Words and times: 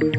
El 0.00 0.16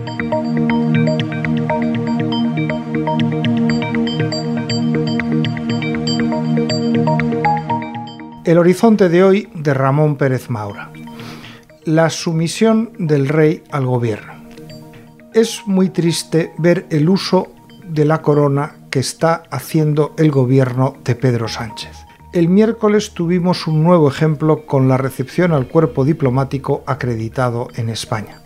horizonte 8.60 9.10
de 9.10 9.24
hoy 9.24 9.50
de 9.56 9.74
Ramón 9.74 10.18
Pérez 10.18 10.52
Maura. 10.52 10.92
La 11.86 12.12
sumisión 12.12 12.92
del 13.00 13.28
rey 13.28 13.64
al 13.72 13.88
gobierno. 13.88 14.34
Es 15.34 15.64
muy 15.66 15.90
triste 15.90 16.54
ver 16.60 16.86
el 16.92 17.10
uso 17.10 17.52
de 17.88 18.06
la 18.06 18.22
corona 18.22 18.76
que 18.92 19.00
está 19.00 19.42
haciendo 19.50 20.14
el 20.20 20.30
gobierno 20.30 20.94
de 21.04 21.16
Pedro 21.16 21.48
Sánchez. 21.48 22.06
El 22.34 22.50
miércoles 22.50 23.16
tuvimos 23.16 23.66
un 23.66 23.84
nuevo 23.84 24.10
ejemplo 24.10 24.68
con 24.68 24.88
la 24.88 24.98
recepción 24.98 25.54
al 25.54 25.68
cuerpo 25.68 26.06
diplomático 26.06 26.84
acreditado 26.86 27.70
en 27.76 27.90
España. 27.90 28.41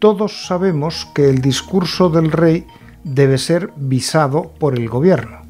Todos 0.00 0.46
sabemos 0.46 1.06
que 1.14 1.28
el 1.28 1.42
discurso 1.42 2.08
del 2.08 2.32
rey 2.32 2.66
debe 3.04 3.36
ser 3.36 3.70
visado 3.76 4.50
por 4.58 4.78
el 4.78 4.88
gobierno. 4.88 5.42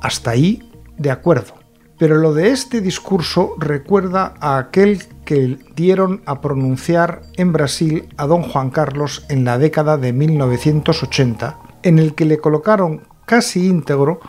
Hasta 0.00 0.30
ahí, 0.30 0.66
de 0.96 1.10
acuerdo. 1.10 1.52
Pero 1.98 2.16
lo 2.16 2.32
de 2.32 2.48
este 2.48 2.80
discurso 2.80 3.54
recuerda 3.58 4.32
a 4.40 4.56
aquel 4.56 5.04
que 5.26 5.58
dieron 5.76 6.22
a 6.24 6.40
pronunciar 6.40 7.20
en 7.34 7.52
Brasil 7.52 8.08
a 8.16 8.26
don 8.26 8.42
Juan 8.42 8.70
Carlos 8.70 9.26
en 9.28 9.44
la 9.44 9.58
década 9.58 9.98
de 9.98 10.14
1980, 10.14 11.58
en 11.82 11.98
el 11.98 12.14
que 12.14 12.24
le 12.24 12.38
colocaron 12.38 13.02
casi 13.26 13.68
íntegro 13.68 14.20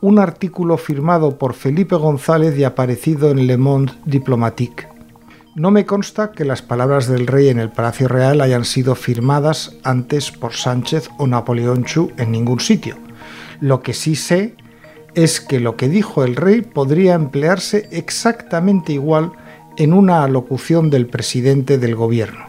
un 0.00 0.18
artículo 0.18 0.76
firmado 0.78 1.38
por 1.38 1.54
Felipe 1.54 1.94
González 1.94 2.58
y 2.58 2.64
aparecido 2.64 3.30
en 3.30 3.46
Le 3.46 3.56
Monde 3.56 3.92
Diplomatique. 4.04 4.91
No 5.54 5.70
me 5.70 5.84
consta 5.84 6.32
que 6.32 6.46
las 6.46 6.62
palabras 6.62 7.08
del 7.08 7.26
rey 7.26 7.50
en 7.50 7.58
el 7.58 7.68
Palacio 7.68 8.08
Real 8.08 8.40
hayan 8.40 8.64
sido 8.64 8.94
firmadas 8.94 9.76
antes 9.84 10.30
por 10.30 10.54
Sánchez 10.54 11.10
o 11.18 11.26
Napoleón 11.26 11.84
Chu 11.84 12.10
en 12.16 12.32
ningún 12.32 12.58
sitio. 12.58 12.96
Lo 13.60 13.82
que 13.82 13.92
sí 13.92 14.16
sé 14.16 14.56
es 15.14 15.42
que 15.42 15.60
lo 15.60 15.76
que 15.76 15.90
dijo 15.90 16.24
el 16.24 16.36
rey 16.36 16.62
podría 16.62 17.12
emplearse 17.12 17.86
exactamente 17.92 18.94
igual 18.94 19.32
en 19.76 19.92
una 19.92 20.24
alocución 20.24 20.88
del 20.88 21.06
presidente 21.06 21.76
del 21.76 21.96
gobierno. 21.96 22.46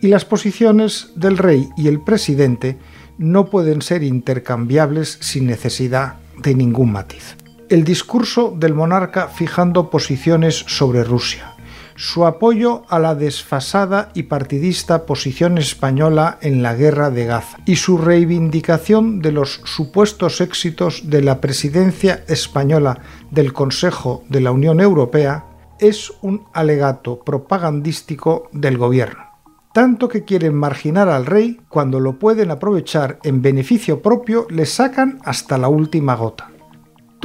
Y 0.00 0.06
las 0.06 0.24
posiciones 0.24 1.10
del 1.16 1.36
rey 1.36 1.68
y 1.76 1.88
el 1.88 2.00
presidente 2.00 2.78
no 3.18 3.46
pueden 3.46 3.82
ser 3.82 4.04
intercambiables 4.04 5.18
sin 5.20 5.46
necesidad 5.46 6.14
de 6.38 6.54
ningún 6.54 6.92
matiz. 6.92 7.36
El 7.70 7.82
discurso 7.82 8.54
del 8.56 8.72
monarca 8.72 9.26
fijando 9.26 9.90
posiciones 9.90 10.64
sobre 10.68 11.02
Rusia, 11.02 11.53
su 11.96 12.26
apoyo 12.26 12.82
a 12.88 12.98
la 12.98 13.14
desfasada 13.14 14.10
y 14.14 14.24
partidista 14.24 15.06
posición 15.06 15.58
española 15.58 16.38
en 16.40 16.62
la 16.62 16.74
guerra 16.74 17.10
de 17.10 17.26
Gaza 17.26 17.58
y 17.64 17.76
su 17.76 17.98
reivindicación 17.98 19.20
de 19.20 19.32
los 19.32 19.60
supuestos 19.64 20.40
éxitos 20.40 21.08
de 21.10 21.22
la 21.22 21.40
presidencia 21.40 22.24
española 22.28 23.00
del 23.30 23.52
Consejo 23.52 24.24
de 24.28 24.40
la 24.40 24.52
Unión 24.52 24.80
Europea 24.80 25.46
es 25.78 26.12
un 26.22 26.44
alegato 26.52 27.20
propagandístico 27.20 28.48
del 28.52 28.78
gobierno. 28.78 29.24
Tanto 29.72 30.08
que 30.08 30.24
quieren 30.24 30.54
marginar 30.54 31.08
al 31.08 31.26
rey, 31.26 31.60
cuando 31.68 31.98
lo 31.98 32.20
pueden 32.20 32.52
aprovechar 32.52 33.18
en 33.24 33.42
beneficio 33.42 34.02
propio, 34.02 34.46
le 34.48 34.66
sacan 34.66 35.18
hasta 35.24 35.58
la 35.58 35.68
última 35.68 36.14
gota 36.14 36.53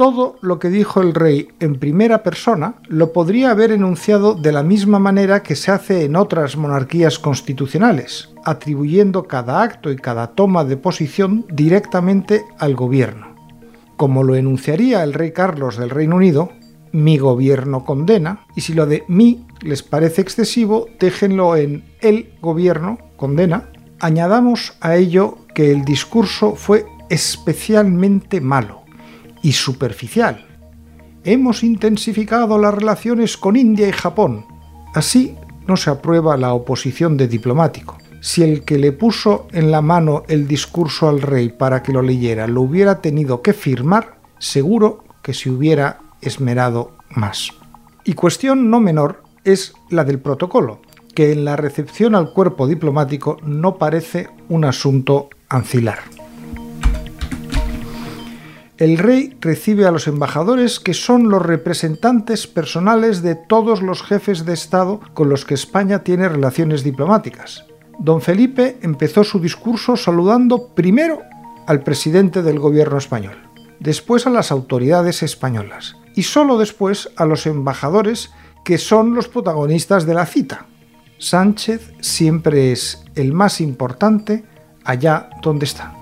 todo 0.00 0.38
lo 0.40 0.58
que 0.58 0.70
dijo 0.70 1.02
el 1.02 1.12
rey 1.12 1.48
en 1.60 1.78
primera 1.78 2.22
persona 2.22 2.76
lo 2.88 3.12
podría 3.12 3.50
haber 3.50 3.70
enunciado 3.70 4.32
de 4.32 4.50
la 4.50 4.62
misma 4.62 4.98
manera 4.98 5.42
que 5.42 5.54
se 5.54 5.70
hace 5.72 6.06
en 6.06 6.16
otras 6.16 6.56
monarquías 6.56 7.18
constitucionales, 7.18 8.30
atribuyendo 8.42 9.24
cada 9.24 9.60
acto 9.60 9.92
y 9.92 9.96
cada 9.96 10.28
toma 10.28 10.64
de 10.64 10.78
posición 10.78 11.44
directamente 11.52 12.46
al 12.58 12.76
gobierno. 12.76 13.36
Como 13.98 14.24
lo 14.24 14.36
enunciaría 14.36 15.04
el 15.04 15.12
rey 15.12 15.32
Carlos 15.32 15.76
del 15.76 15.90
Reino 15.90 16.16
Unido, 16.16 16.48
mi 16.92 17.18
gobierno 17.18 17.84
condena, 17.84 18.46
y 18.56 18.62
si 18.62 18.72
lo 18.72 18.86
de 18.86 19.04
mi 19.06 19.46
les 19.60 19.82
parece 19.82 20.22
excesivo, 20.22 20.86
déjenlo 20.98 21.56
en 21.56 21.84
el 22.00 22.32
gobierno 22.40 22.96
condena. 23.18 23.68
Añadamos 23.98 24.72
a 24.80 24.96
ello 24.96 25.36
que 25.54 25.70
el 25.70 25.84
discurso 25.84 26.54
fue 26.54 26.86
especialmente 27.10 28.40
malo 28.40 28.79
y 29.42 29.52
superficial. 29.52 30.46
Hemos 31.24 31.62
intensificado 31.62 32.58
las 32.58 32.74
relaciones 32.74 33.36
con 33.36 33.56
India 33.56 33.88
y 33.88 33.92
Japón. 33.92 34.46
Así 34.94 35.36
no 35.66 35.76
se 35.76 35.90
aprueba 35.90 36.36
la 36.36 36.54
oposición 36.54 37.16
de 37.16 37.28
diplomático. 37.28 37.98
Si 38.22 38.42
el 38.42 38.64
que 38.64 38.78
le 38.78 38.92
puso 38.92 39.46
en 39.52 39.70
la 39.70 39.82
mano 39.82 40.24
el 40.28 40.46
discurso 40.46 41.08
al 41.08 41.22
rey 41.22 41.50
para 41.50 41.82
que 41.82 41.92
lo 41.92 42.02
leyera 42.02 42.46
lo 42.46 42.62
hubiera 42.62 43.00
tenido 43.00 43.42
que 43.42 43.52
firmar, 43.52 44.18
seguro 44.38 45.04
que 45.22 45.34
se 45.34 45.50
hubiera 45.50 46.00
esmerado 46.20 46.96
más. 47.10 47.50
Y 48.04 48.14
cuestión 48.14 48.70
no 48.70 48.80
menor 48.80 49.22
es 49.44 49.74
la 49.90 50.04
del 50.04 50.20
protocolo, 50.20 50.80
que 51.14 51.32
en 51.32 51.44
la 51.44 51.56
recepción 51.56 52.14
al 52.14 52.32
cuerpo 52.32 52.66
diplomático 52.66 53.38
no 53.42 53.76
parece 53.76 54.28
un 54.48 54.64
asunto 54.64 55.28
ancilar 55.48 55.98
el 58.80 58.96
rey 58.96 59.36
recibe 59.42 59.84
a 59.84 59.90
los 59.90 60.08
embajadores 60.08 60.80
que 60.80 60.94
son 60.94 61.28
los 61.28 61.42
representantes 61.42 62.46
personales 62.46 63.20
de 63.20 63.34
todos 63.34 63.82
los 63.82 64.02
jefes 64.02 64.46
de 64.46 64.54
Estado 64.54 65.00
con 65.12 65.28
los 65.28 65.44
que 65.44 65.52
España 65.52 66.02
tiene 66.02 66.30
relaciones 66.30 66.82
diplomáticas. 66.82 67.66
Don 67.98 68.22
Felipe 68.22 68.78
empezó 68.80 69.22
su 69.22 69.38
discurso 69.38 69.98
saludando 69.98 70.68
primero 70.74 71.20
al 71.66 71.82
presidente 71.82 72.42
del 72.42 72.58
gobierno 72.58 72.96
español, 72.96 73.36
después 73.80 74.26
a 74.26 74.30
las 74.30 74.50
autoridades 74.50 75.22
españolas 75.22 75.96
y 76.16 76.22
solo 76.22 76.56
después 76.56 77.10
a 77.16 77.26
los 77.26 77.46
embajadores 77.46 78.30
que 78.64 78.78
son 78.78 79.14
los 79.14 79.28
protagonistas 79.28 80.06
de 80.06 80.14
la 80.14 80.24
cita. 80.24 80.64
Sánchez 81.18 81.92
siempre 82.00 82.72
es 82.72 83.04
el 83.14 83.34
más 83.34 83.60
importante 83.60 84.42
allá 84.84 85.28
donde 85.42 85.66
está. 85.66 85.94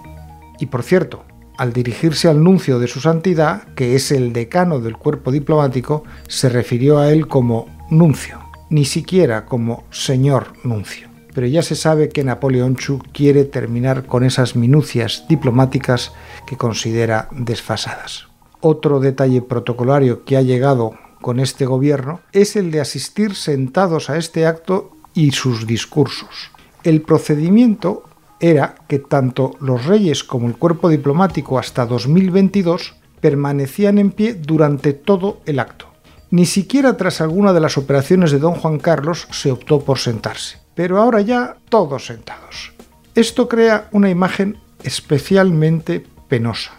Y 0.61 0.67
por 0.67 0.85
cierto, 0.85 1.25
al 1.59 1.73
dirigirse 1.73 2.29
al 2.29 2.43
nuncio 2.43 2.79
de 2.79 2.87
su 2.87 3.01
santidad, 3.01 3.65
que 3.75 3.97
es 3.97 4.13
el 4.13 4.33
decano 4.33 4.79
del 4.79 4.97
cuerpo 4.97 5.33
diplomático, 5.33 6.05
se 6.29 6.49
refirió 6.49 6.99
a 6.99 7.11
él 7.11 7.27
como 7.27 7.67
nuncio, 7.91 8.39
ni 8.71 8.85
siquiera 8.85 9.45
como 9.45 9.85
señor 9.91 10.53
nuncio. 10.63 11.09
Pero 11.35 11.49
ya 11.49 11.63
se 11.63 11.75
sabe 11.75 12.11
que 12.11 12.23
Napoleón 12.23 12.77
Chu 12.77 13.01
quiere 13.13 13.45
terminar 13.45 14.07
con 14.07 14.25
esas 14.25 14.55
minucias 14.55 15.25
diplomáticas 15.29 16.13
que 16.47 16.57
considera 16.57 17.29
desfasadas. 17.33 18.29
Otro 18.61 19.01
detalle 19.01 19.43
protocolario 19.43 20.25
que 20.25 20.37
ha 20.37 20.43
llegado 20.43 20.95
con 21.21 21.41
este 21.41 21.67
gobierno 21.67 22.21
es 22.33 22.55
el 22.55 22.71
de 22.71 22.81
asistir 22.81 23.35
sentados 23.35 24.11
a 24.11 24.17
este 24.17 24.47
acto 24.47 24.93
y 25.13 25.33
sus 25.33 25.67
discursos. 25.67 26.53
El 26.85 27.03
procedimiento 27.03 28.05
era 28.41 28.77
que 28.89 28.99
tanto 28.99 29.53
los 29.61 29.87
reyes 29.87 30.25
como 30.25 30.49
el 30.49 30.57
cuerpo 30.57 30.89
diplomático 30.89 31.59
hasta 31.59 31.87
2022 31.87 32.95
permanecían 33.21 33.99
en 33.99 34.11
pie 34.11 34.35
durante 34.35 34.93
todo 34.93 35.41
el 35.47 35.59
acto. 35.59 35.87
Ni 36.31 36.47
siquiera 36.47 36.97
tras 36.97 37.21
alguna 37.21 37.53
de 37.53 37.61
las 37.61 37.79
operaciones 37.79 38.31
de 38.31 38.39
don 38.39 38.55
Juan 38.55 38.79
Carlos 38.79 39.27
se 39.31 39.51
optó 39.51 39.81
por 39.81 39.99
sentarse, 39.99 40.59
pero 40.75 40.99
ahora 40.99 41.21
ya 41.21 41.57
todos 41.69 42.07
sentados. 42.07 42.73
Esto 43.15 43.49
crea 43.49 43.89
una 43.93 44.11
imagen 44.11 44.59
especialmente 44.83 46.05
penosa. 46.29 46.73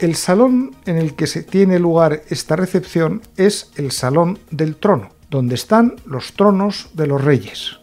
El 0.00 0.16
salón 0.16 0.74
en 0.86 0.96
el 0.96 1.14
que 1.14 1.26
se 1.26 1.42
tiene 1.42 1.78
lugar 1.78 2.22
esta 2.28 2.56
recepción 2.56 3.22
es 3.36 3.70
el 3.76 3.92
Salón 3.92 4.38
del 4.50 4.76
Trono, 4.76 5.10
donde 5.30 5.54
están 5.54 5.96
los 6.04 6.32
tronos 6.32 6.90
de 6.94 7.06
los 7.06 7.22
reyes 7.22 7.78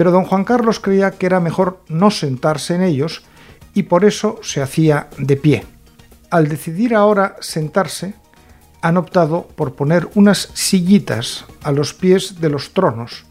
pero 0.00 0.12
don 0.12 0.24
Juan 0.24 0.44
Carlos 0.44 0.80
creía 0.80 1.10
que 1.10 1.26
era 1.26 1.40
mejor 1.40 1.84
no 1.88 2.10
sentarse 2.10 2.74
en 2.74 2.82
ellos 2.82 3.22
y 3.74 3.82
por 3.82 4.06
eso 4.06 4.40
se 4.42 4.62
hacía 4.62 5.10
de 5.18 5.36
pie. 5.36 5.66
Al 6.30 6.48
decidir 6.48 6.94
ahora 6.94 7.36
sentarse, 7.40 8.14
han 8.80 8.96
optado 8.96 9.46
por 9.56 9.74
poner 9.74 10.08
unas 10.14 10.52
sillitas 10.54 11.44
a 11.62 11.70
los 11.70 11.92
pies 11.92 12.40
de 12.40 12.48
los 12.48 12.72
tronos 12.72 13.26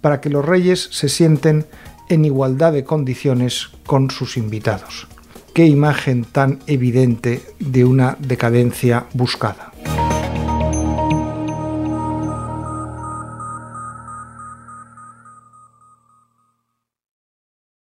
para 0.00 0.22
que 0.22 0.30
los 0.30 0.42
reyes 0.42 0.88
se 0.92 1.10
sienten 1.10 1.66
en 2.08 2.24
igualdad 2.24 2.72
de 2.72 2.84
condiciones 2.84 3.68
con 3.84 4.10
sus 4.10 4.38
invitados. 4.38 5.06
Qué 5.52 5.66
imagen 5.66 6.24
tan 6.24 6.60
evidente 6.66 7.42
de 7.58 7.84
una 7.84 8.16
decadencia 8.18 9.04
buscada. 9.12 9.73